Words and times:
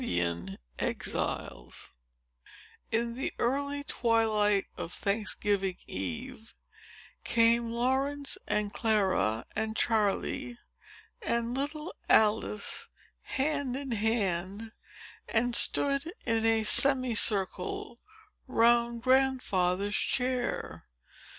Chapter 0.01 0.57
IX 0.79 1.89
In 2.91 3.13
the 3.13 3.31
early 3.37 3.83
twilight 3.83 4.65
of 4.75 4.91
Thanksgiving 4.91 5.77
eve, 5.85 6.55
came 7.23 7.69
Laurence, 7.69 8.35
and 8.47 8.73
Clara, 8.73 9.45
and 9.55 9.77
Charley, 9.77 10.57
and 11.21 11.53
little 11.55 11.93
Alice, 12.09 12.87
hand 13.21 13.75
in 13.75 13.91
hand, 13.91 14.71
and 15.29 15.53
stood 15.55 16.11
in 16.25 16.47
a 16.47 16.63
semi 16.63 17.13
circle 17.13 17.99
round 18.47 19.03
Grandfather's 19.03 19.95
chair. 19.95 20.87